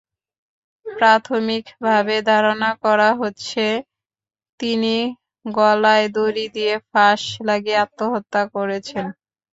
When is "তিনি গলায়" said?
4.59-6.07